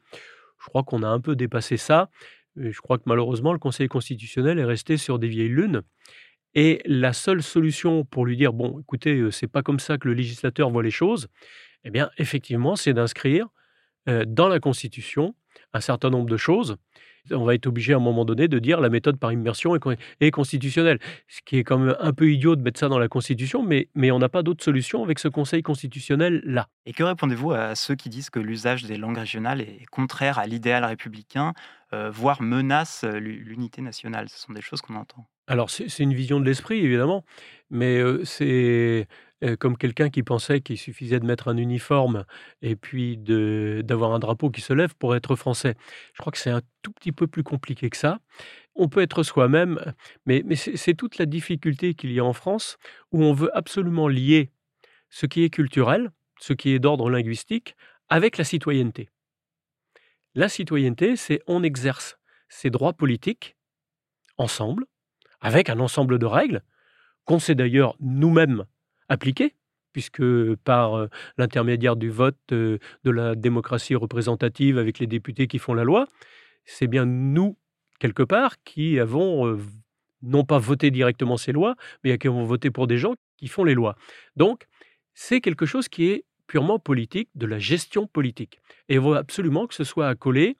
Je 0.58 0.66
crois 0.66 0.82
qu'on 0.82 1.02
a 1.02 1.08
un 1.08 1.20
peu 1.20 1.36
dépassé 1.36 1.76
ça. 1.76 2.10
Je 2.56 2.80
crois 2.80 2.98
que 2.98 3.04
malheureusement, 3.06 3.52
le 3.52 3.58
Conseil 3.58 3.88
constitutionnel 3.88 4.58
est 4.58 4.64
resté 4.64 4.96
sur 4.96 5.18
des 5.18 5.28
vieilles 5.28 5.48
lunes. 5.48 5.82
Et 6.54 6.80
la 6.86 7.12
seule 7.12 7.42
solution 7.42 8.04
pour 8.04 8.24
lui 8.24 8.36
dire, 8.36 8.54
bon, 8.54 8.80
écoutez, 8.80 9.14
euh, 9.18 9.30
c'est 9.30 9.46
pas 9.46 9.62
comme 9.62 9.78
ça 9.78 9.98
que 9.98 10.08
le 10.08 10.14
législateur 10.14 10.70
voit 10.70 10.82
les 10.82 10.90
choses, 10.90 11.28
eh 11.86 11.90
bien, 11.90 12.10
effectivement, 12.18 12.74
c'est 12.74 12.92
d'inscrire 12.92 13.46
euh, 14.08 14.24
dans 14.26 14.48
la 14.48 14.58
Constitution 14.58 15.36
un 15.72 15.80
certain 15.80 16.10
nombre 16.10 16.28
de 16.28 16.36
choses. 16.36 16.76
on 17.30 17.44
va 17.44 17.54
être 17.54 17.66
obligé 17.66 17.92
à 17.92 17.96
un 17.96 18.00
moment 18.00 18.24
donné 18.24 18.48
de 18.48 18.58
dire 18.58 18.80
la 18.80 18.88
méthode 18.88 19.18
par 19.18 19.30
immersion 19.30 19.76
est, 20.20 20.30
constitutionnelle. 20.32 20.98
Ce 21.28 21.40
qui 21.44 21.58
est 21.58 21.64
quand 21.64 21.78
même 21.78 21.96
un 22.00 22.12
peu 22.12 22.28
idiot 22.28 22.56
de 22.56 22.62
mettre 22.62 22.80
ça 22.80 22.88
dans 22.88 22.98
la 22.98 23.06
Constitution, 23.06 23.62
mais, 23.62 23.88
mais 23.94 24.10
on 24.10 24.18
n'a 24.18 24.28
pas 24.28 24.42
d'autre 24.42 24.64
solution 24.64 25.04
avec 25.04 25.20
ce 25.20 25.28
Conseil 25.28 25.62
constitutionnel-là. 25.62 26.66
Et 26.86 26.92
que 26.92 27.04
répondez-vous 27.04 27.52
à 27.52 27.76
ceux 27.76 27.94
qui 27.94 28.08
disent 28.08 28.30
que 28.30 28.40
l'usage 28.40 28.82
des 28.82 28.96
langues 28.96 29.18
régionales 29.18 29.60
est 29.60 29.86
contraire 29.86 30.40
à 30.40 30.46
l'idéal 30.46 30.84
républicain, 30.84 31.52
euh, 31.92 32.10
voire 32.10 32.42
menace 32.42 33.04
l'unité 33.04 33.80
nationale? 33.80 34.28
Ce 34.28 34.40
sont 34.40 34.52
des 34.52 34.62
choses 34.62 34.80
qu'on 34.80 34.96
entend. 34.96 35.28
Alors 35.48 35.70
c'est 35.70 36.00
une 36.00 36.14
vision 36.14 36.40
de 36.40 36.44
l'esprit, 36.44 36.80
évidemment, 36.80 37.24
mais 37.70 37.98
euh, 37.98 38.24
c'est 38.24 39.06
comme 39.58 39.76
quelqu'un 39.76 40.08
qui 40.10 40.22
pensait 40.22 40.60
qu'il 40.60 40.78
suffisait 40.78 41.20
de 41.20 41.26
mettre 41.26 41.48
un 41.48 41.56
uniforme 41.56 42.24
et 42.62 42.76
puis 42.76 43.18
d'avoir 43.18 44.12
un 44.12 44.18
drapeau 44.18 44.50
qui 44.50 44.60
se 44.60 44.72
lève 44.72 44.94
pour 44.94 45.14
être 45.14 45.36
français. 45.36 45.74
Je 46.14 46.18
crois 46.18 46.32
que 46.32 46.38
c'est 46.38 46.50
un 46.50 46.62
tout 46.82 46.92
petit 46.92 47.12
peu 47.12 47.26
plus 47.26 47.42
compliqué 47.42 47.90
que 47.90 47.96
ça. 47.96 48.20
On 48.74 48.88
peut 48.88 49.00
être 49.00 49.22
soi-même, 49.22 49.94
mais, 50.24 50.42
mais 50.46 50.56
c'est 50.56 50.94
toute 50.94 51.18
la 51.18 51.26
difficulté 51.26 51.94
qu'il 51.94 52.12
y 52.12 52.20
a 52.20 52.24
en 52.24 52.32
France 52.32 52.78
où 53.12 53.22
on 53.22 53.32
veut 53.32 53.54
absolument 53.56 54.08
lier 54.08 54.50
ce 55.10 55.26
qui 55.26 55.44
est 55.44 55.50
culturel, 55.50 56.10
ce 56.40 56.52
qui 56.52 56.70
est 56.70 56.78
d'ordre 56.78 57.10
linguistique, 57.10 57.76
avec 58.08 58.38
la 58.38 58.44
citoyenneté. 58.44 59.08
La 60.34 60.48
citoyenneté, 60.48 61.16
c'est 61.16 61.40
on 61.46 61.62
exerce 61.62 62.18
ses 62.48 62.70
droits 62.70 62.92
politiques 62.92 63.56
ensemble, 64.36 64.84
avec 65.40 65.70
un 65.70 65.80
ensemble 65.80 66.18
de 66.18 66.26
règles 66.26 66.62
qu'on 67.24 67.38
sait 67.38 67.54
d'ailleurs 67.54 67.96
nous-mêmes 68.00 68.64
appliquée, 69.08 69.54
puisque 69.92 70.22
par 70.64 71.08
l'intermédiaire 71.38 71.96
du 71.96 72.10
vote 72.10 72.36
de 72.48 72.78
la 73.04 73.34
démocratie 73.34 73.94
représentative 73.94 74.78
avec 74.78 74.98
les 74.98 75.06
députés 75.06 75.46
qui 75.46 75.58
font 75.58 75.74
la 75.74 75.84
loi, 75.84 76.06
c'est 76.64 76.86
bien 76.86 77.06
nous, 77.06 77.56
quelque 77.98 78.22
part, 78.22 78.62
qui 78.64 79.00
avons 79.00 79.58
non 80.22 80.44
pas 80.44 80.58
voté 80.58 80.90
directement 80.90 81.36
ces 81.36 81.52
lois, 81.52 81.76
mais 82.04 82.18
qui 82.18 82.26
avons 82.26 82.44
voté 82.44 82.70
pour 82.70 82.86
des 82.86 82.98
gens 82.98 83.14
qui 83.36 83.48
font 83.48 83.64
les 83.64 83.74
lois. 83.74 83.96
Donc, 84.34 84.66
c'est 85.14 85.40
quelque 85.40 85.66
chose 85.66 85.88
qui 85.88 86.08
est 86.08 86.24
purement 86.46 86.78
politique, 86.78 87.28
de 87.34 87.46
la 87.46 87.58
gestion 87.58 88.06
politique. 88.06 88.60
Et 88.88 88.94
il 88.96 89.00
faut 89.00 89.14
absolument 89.14 89.66
que 89.66 89.74
ce 89.74 89.82
soit 89.82 90.08
accolé 90.08 90.56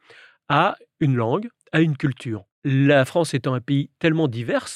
à 0.48 0.76
une 1.00 1.14
langue, 1.14 1.48
à 1.72 1.80
une 1.80 1.96
culture. 1.96 2.44
La 2.64 3.04
France 3.04 3.34
étant 3.34 3.54
un 3.54 3.60
pays 3.60 3.90
tellement 3.98 4.28
divers, 4.28 4.66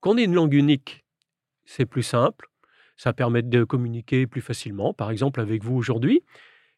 qu'on 0.00 0.16
ait 0.16 0.24
une 0.24 0.34
langue 0.34 0.54
unique, 0.54 1.04
c'est 1.64 1.86
plus 1.86 2.02
simple, 2.02 2.48
ça 2.96 3.12
permet 3.12 3.42
de 3.42 3.64
communiquer 3.64 4.26
plus 4.26 4.40
facilement, 4.40 4.94
par 4.94 5.10
exemple 5.10 5.40
avec 5.40 5.62
vous 5.62 5.74
aujourd'hui. 5.74 6.22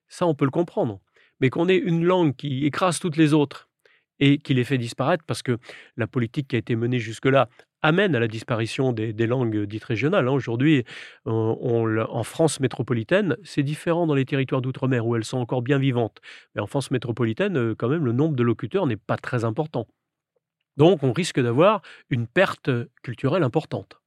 Ça, 0.08 0.26
on 0.26 0.34
peut 0.34 0.44
le 0.44 0.50
comprendre. 0.50 1.00
Mais 1.40 1.50
qu'on 1.50 1.68
ait 1.68 1.76
une 1.76 2.04
langue 2.04 2.34
qui 2.34 2.64
écrase 2.64 2.98
toutes 2.98 3.16
les 3.16 3.34
autres 3.34 3.68
et 4.18 4.38
qui 4.38 4.54
les 4.54 4.64
fait 4.64 4.78
disparaître, 4.78 5.24
parce 5.26 5.42
que 5.42 5.58
la 5.96 6.06
politique 6.06 6.48
qui 6.48 6.56
a 6.56 6.58
été 6.58 6.74
menée 6.76 6.98
jusque-là 6.98 7.48
amène 7.82 8.16
à 8.16 8.20
la 8.20 8.28
disparition 8.28 8.92
des, 8.92 9.26
langues 9.26 9.64
dites 9.64 9.84
régionales. 9.84 10.26
Hein. 10.28 10.32
Aujourd'hui, 10.32 10.84
en 11.26 12.22
France 12.24 12.58
métropolitaine, 12.60 13.36
c'est 13.44 13.62
différent 13.62 14.06
dans 14.06 14.14
les 14.14 14.24
territoires 14.24 14.62
d'outre-mer 14.62 15.06
où 15.06 15.14
elles 15.14 15.24
sont 15.24 15.38
encore 15.38 15.62
bien 15.62 15.78
vivantes. 15.78 16.20
Mais 16.54 16.62
en 16.62 16.66
France 16.66 16.90
métropolitaine, 16.90 17.56
euh, 17.56 17.74
quand 17.76 17.88
même, 17.88 18.04
le 18.04 18.12
nombre 18.12 18.34
de 18.34 18.42
locuteurs 18.42 18.86
n'est 18.86 18.96
pas 18.96 19.16
très 19.16 19.44
important. 19.44 19.86
Donc, 20.76 21.02
on 21.02 21.12
risque 21.12 21.40
d'avoir 21.40 21.80
une 22.10 22.26
perte 22.26 22.70
culturelle 23.02 23.42
importante. 23.42 24.00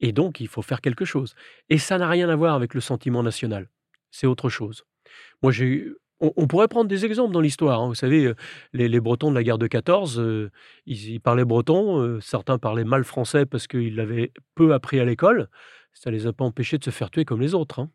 Et 0.00 0.12
donc, 0.12 0.40
il 0.40 0.48
faut 0.48 0.62
faire 0.62 0.80
quelque 0.80 1.04
chose. 1.04 1.34
Et 1.68 1.78
ça 1.78 1.98
n'a 1.98 2.08
rien 2.08 2.28
à 2.28 2.36
voir 2.36 2.54
avec 2.54 2.74
le 2.74 2.80
sentiment 2.80 3.22
national. 3.22 3.68
C'est 4.10 4.26
autre 4.26 4.48
chose. 4.48 4.84
Moi, 5.42 5.52
j'ai 5.52 5.88
on, 6.20 6.46
pourrait 6.46 6.68
prendre 6.68 6.88
des 6.88 7.04
exemples 7.04 7.32
dans 7.32 7.40
l'histoire. 7.40 7.80
Hein. 7.80 7.88
Vous 7.88 7.94
savez, 7.94 8.24
euh, 8.24 8.34
les, 8.72 9.00
Bretons 9.00 9.30
de 9.30 9.34
la 9.34 9.42
guerre 9.42 9.58
de 9.58 9.66
14, 9.66 10.18
euh, 10.18 10.50
ils, 10.86 11.20
parlaient 11.20 11.44
breton. 11.44 12.00
Euh, 12.00 12.20
certains 12.20 12.58
parlaient 12.58 12.84
mal 12.84 13.04
français 13.04 13.46
parce 13.46 13.66
qu'ils 13.66 13.94
l'avaient 13.94 14.32
peu 14.54 14.74
appris 14.74 15.00
à 15.00 15.04
l'école. 15.04 15.48
Ça 15.92 16.10
les 16.10 16.26
a 16.26 16.32
pas 16.32 16.44
empêchés 16.44 16.78
de 16.78 16.84
se 16.84 16.90
faire 16.90 17.10
tuer 17.10 17.24
comme 17.24 17.40
les 17.40 17.54
autres 17.54 17.80
hein, 17.80 17.90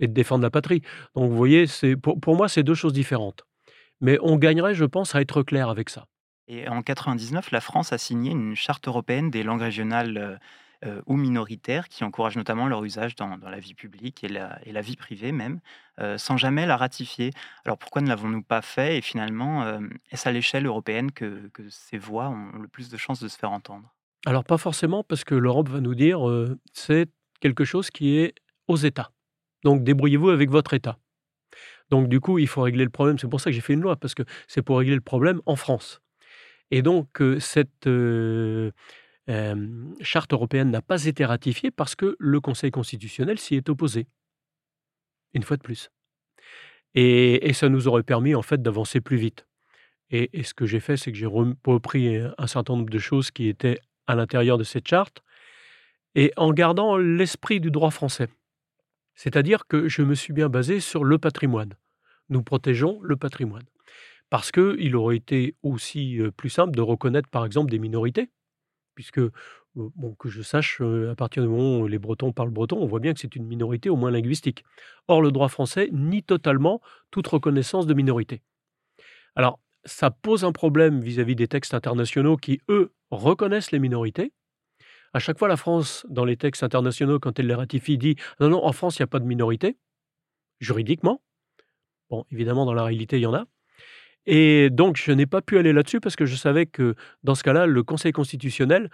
et 0.00 0.08
de 0.08 0.12
défendre 0.12 0.42
la 0.42 0.50
patrie. 0.50 0.82
Donc, 1.14 1.30
vous 1.30 1.36
voyez, 1.36 1.66
pour, 2.02 2.20
pour 2.20 2.36
moi, 2.36 2.48
c'est 2.48 2.62
deux 2.62 2.74
choses 2.74 2.92
différentes. 2.92 3.44
Mais 4.00 4.18
on 4.22 4.36
gagnerait, 4.36 4.74
je 4.74 4.84
pense, 4.84 5.14
à 5.14 5.20
être 5.20 5.42
clair 5.42 5.68
avec 5.68 5.90
ça. 5.90 6.06
Et 6.48 6.68
en 6.68 6.82
99, 6.82 7.50
la 7.50 7.60
France 7.60 7.92
a 7.92 7.98
signé 7.98 8.30
une 8.30 8.54
charte 8.54 8.86
européenne 8.88 9.30
des 9.30 9.42
langues 9.42 9.62
régionales 9.62 10.38
ou 11.06 11.16
minoritaires 11.16 11.88
qui 11.88 12.04
encouragent 12.04 12.36
notamment 12.36 12.68
leur 12.68 12.84
usage 12.84 13.16
dans, 13.16 13.36
la 13.36 13.58
vie 13.58 13.74
publique 13.74 14.24
et 14.24 14.28
la, 14.28 14.80
vie 14.80 14.96
privée 14.96 15.32
même, 15.32 15.60
euh, 16.00 16.18
sans 16.18 16.36
jamais 16.36 16.66
la 16.66 16.76
ratifier. 16.76 17.30
Alors 17.64 17.78
pourquoi 17.78 18.02
ne 18.02 18.08
l'avons-nous 18.08 18.42
pas 18.42 18.62
fait 18.62 18.98
Et 18.98 19.00
finalement, 19.00 19.62
euh, 19.62 19.80
est-ce 20.10 20.28
à 20.28 20.32
l'échelle 20.32 20.66
européenne 20.66 21.10
que, 21.10 21.50
ces 21.70 21.98
voix 21.98 22.28
ont 22.28 22.58
le 22.58 22.68
plus 22.68 22.90
de 22.90 22.96
chances 22.96 23.20
de 23.20 23.28
se 23.28 23.38
faire 23.38 23.50
entendre? 23.50 23.92
Alors 24.26 24.44
pas 24.44 24.58
forcément, 24.58 25.02
parce 25.04 25.24
que 25.24 25.34
l'Europe 25.34 25.68
va 25.68 25.80
nous 25.80 25.94
dire 25.94 26.20
c'est 26.72 27.08
quelque 27.40 27.64
chose 27.64 27.90
qui 27.90 28.18
est 28.18 28.34
aux 28.68 28.76
États. 28.76 29.10
Donc 29.64 29.84
débrouillez-vous 29.84 30.30
avec 30.30 30.50
votre 30.50 30.74
État. 30.74 30.98
Donc 31.90 32.08
du 32.08 32.20
coup, 32.20 32.38
il 32.38 32.48
faut 32.48 32.62
régler 32.62 32.84
le 32.84 32.90
problème. 32.90 33.18
C'est 33.18 33.28
pour 33.28 33.40
ça 33.40 33.50
que 33.50 33.54
j'ai 33.54 33.60
fait 33.60 33.72
une 33.72 33.80
loi, 33.80 33.96
parce 33.96 34.14
que 34.14 34.24
c'est 34.48 34.62
pour 34.62 34.78
régler 34.78 34.96
le 34.96 35.00
problème 35.00 35.40
en 35.46 35.56
France. 35.56 36.02
Et 36.70 36.82
donc 36.82 37.22
cette 37.38 37.88
charte 40.00 40.32
européenne 40.32 40.70
n'a 40.70 40.82
pas 40.82 41.04
été 41.04 41.24
ratifiée 41.24 41.70
parce 41.70 41.94
que 41.94 42.16
le 42.18 42.40
Conseil 42.40 42.70
constitutionnel 42.70 43.38
s'y 43.38 43.56
est 43.56 43.68
opposé. 43.68 44.06
Une 45.34 45.42
fois 45.42 45.56
de 45.56 45.62
plus. 45.62 45.90
Et, 46.94 47.52
ça 47.52 47.68
nous 47.68 47.88
aurait 47.88 48.02
permis 48.02 48.34
en 48.34 48.42
fait 48.42 48.62
d'avancer 48.62 49.00
plus 49.00 49.16
vite. 49.16 49.46
Et, 50.10 50.42
ce 50.44 50.54
que 50.54 50.66
j'ai 50.66 50.80
fait, 50.80 50.96
c'est 50.96 51.12
que 51.12 51.18
j'ai 51.18 51.26
repris 51.26 52.16
un 52.38 52.46
certain 52.46 52.74
nombre 52.74 52.88
de 52.88 52.98
choses 52.98 53.30
qui 53.30 53.48
étaient 53.48 53.80
à 54.06 54.14
l'intérieur 54.14 54.56
de 54.56 54.64
cette 54.64 54.86
charte, 54.86 55.22
et 56.14 56.32
en 56.36 56.52
gardant 56.52 56.96
l'esprit 56.96 57.60
du 57.60 57.70
droit 57.70 57.90
français. 57.90 58.28
C'est-à-dire 59.14 59.66
que 59.66 59.88
je 59.88 60.02
me 60.02 60.14
suis 60.14 60.32
bien 60.32 60.48
basé 60.48 60.78
sur 60.80 61.04
le 61.04 61.18
patrimoine. 61.18 61.74
Nous 62.28 62.42
protégeons 62.42 63.00
le 63.02 63.16
patrimoine. 63.16 63.64
Parce 64.30 64.52
qu'il 64.52 64.96
aurait 64.96 65.16
été 65.16 65.56
aussi 65.62 66.20
plus 66.36 66.50
simple 66.50 66.74
de 66.74 66.80
reconnaître, 66.80 67.28
par 67.28 67.44
exemple, 67.44 67.70
des 67.70 67.78
minorités 67.78 68.30
puisque, 68.96 69.20
bon, 69.76 70.14
que 70.18 70.28
je 70.28 70.42
sache, 70.42 70.80
à 70.80 71.14
partir 71.14 71.44
du 71.44 71.48
moment 71.48 71.78
où 71.78 71.86
les 71.86 72.00
Bretons 72.00 72.32
parlent 72.32 72.50
breton, 72.50 72.78
on 72.80 72.86
voit 72.86 72.98
bien 72.98 73.14
que 73.14 73.20
c'est 73.20 73.36
une 73.36 73.46
minorité 73.46 73.88
au 73.88 73.94
moins 73.94 74.10
linguistique. 74.10 74.64
Or, 75.06 75.22
le 75.22 75.30
droit 75.30 75.48
français 75.48 75.88
nie 75.92 76.24
totalement 76.24 76.80
toute 77.12 77.28
reconnaissance 77.28 77.86
de 77.86 77.94
minorité. 77.94 78.42
Alors, 79.36 79.60
ça 79.84 80.10
pose 80.10 80.44
un 80.44 80.50
problème 80.50 81.00
vis-à-vis 81.00 81.36
des 81.36 81.46
textes 81.46 81.74
internationaux 81.74 82.36
qui, 82.36 82.60
eux, 82.68 82.92
reconnaissent 83.10 83.70
les 83.70 83.78
minorités. 83.78 84.32
À 85.12 85.20
chaque 85.20 85.38
fois, 85.38 85.46
la 85.46 85.56
France, 85.56 86.04
dans 86.08 86.24
les 86.24 86.36
textes 86.36 86.64
internationaux, 86.64 87.20
quand 87.20 87.38
elle 87.38 87.46
les 87.46 87.54
ratifie, 87.54 87.98
dit 87.98 88.16
non, 88.40 88.48
non, 88.48 88.64
en 88.64 88.72
France, 88.72 88.98
il 88.98 89.02
n'y 89.02 89.04
a 89.04 89.08
pas 89.08 89.20
de 89.20 89.26
minorité, 89.26 89.78
juridiquement. 90.58 91.22
Bon, 92.10 92.24
évidemment, 92.30 92.64
dans 92.64 92.74
la 92.74 92.82
réalité, 92.82 93.18
il 93.18 93.22
y 93.22 93.26
en 93.26 93.34
a. 93.34 93.46
Et 94.26 94.70
donc, 94.70 94.96
je 94.96 95.12
n'ai 95.12 95.26
pas 95.26 95.40
pu 95.40 95.58
aller 95.58 95.72
là-dessus 95.72 96.00
parce 96.00 96.16
que 96.16 96.26
je 96.26 96.34
savais 96.34 96.66
que 96.66 96.94
dans 97.22 97.34
ce 97.34 97.44
cas-là, 97.44 97.66
le 97.66 97.82
Conseil 97.82 98.12
constitutionnel 98.12 98.90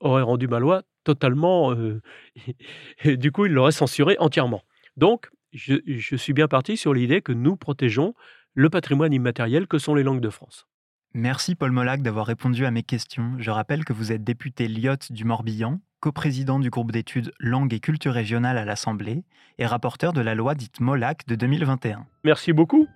aurait 0.00 0.22
rendu 0.22 0.48
ma 0.48 0.58
loi 0.58 0.82
totalement. 1.04 1.72
Euh, 1.72 2.02
et 3.04 3.16
du 3.16 3.32
coup, 3.32 3.46
il 3.46 3.52
l'aurait 3.52 3.72
censurée 3.72 4.16
entièrement. 4.18 4.62
Donc, 4.96 5.30
je, 5.52 6.16
suis 6.16 6.32
bien 6.32 6.48
parti 6.48 6.76
sur 6.76 6.92
l'idée 6.92 7.22
que 7.22 7.32
nous 7.32 7.56
protégeons 7.56 8.14
le 8.54 8.70
patrimoine 8.70 9.12
immatériel 9.12 9.66
que 9.66 9.78
sont 9.78 9.94
les 9.94 10.02
langues 10.02 10.20
de 10.20 10.30
France. 10.30 10.66
Merci 11.14 11.54
Paul 11.54 11.72
Molac 11.72 12.02
d'avoir 12.02 12.26
répondu 12.26 12.66
à 12.66 12.70
mes 12.70 12.82
questions. 12.82 13.32
Je 13.38 13.50
rappelle 13.50 13.84
que 13.84 13.94
vous 13.94 14.12
êtes 14.12 14.22
député 14.22 14.68
Lyotte 14.68 15.12
du 15.12 15.24
Morbihan, 15.24 15.80
coprésident 16.00 16.58
du 16.58 16.68
groupe 16.68 16.92
d'études 16.92 17.32
Langue 17.40 17.72
et 17.72 17.80
culture 17.80 18.12
régionale 18.12 18.58
à 18.58 18.66
l'Assemblée 18.66 19.24
et 19.58 19.66
rapporteur 19.66 20.12
de 20.12 20.20
la 20.20 20.34
loi 20.34 20.54
dite 20.54 20.80
Molac 20.80 21.26
de 21.26 21.34
2021. 21.34 22.06
Merci 22.24 22.52
beaucoup. 22.52 22.86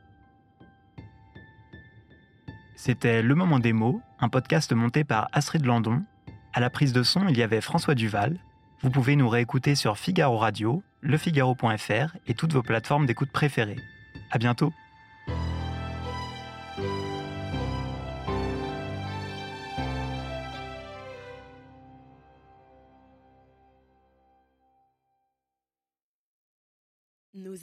C'était 2.82 3.20
Le 3.20 3.34
Moment 3.34 3.58
des 3.58 3.74
mots, 3.74 4.00
un 4.20 4.30
podcast 4.30 4.72
monté 4.72 5.04
par 5.04 5.28
Astrid 5.34 5.66
Landon. 5.66 6.02
À 6.54 6.60
la 6.60 6.70
prise 6.70 6.94
de 6.94 7.02
son, 7.02 7.28
il 7.28 7.36
y 7.36 7.42
avait 7.42 7.60
François 7.60 7.94
Duval. 7.94 8.38
Vous 8.80 8.88
pouvez 8.88 9.16
nous 9.16 9.28
réécouter 9.28 9.74
sur 9.74 9.98
Figaro 9.98 10.38
Radio, 10.38 10.82
lefigaro.fr 11.02 12.16
et 12.26 12.32
toutes 12.32 12.54
vos 12.54 12.62
plateformes 12.62 13.04
d'écoute 13.04 13.32
préférées. 13.32 13.76
À 14.30 14.38
bientôt! 14.38 14.72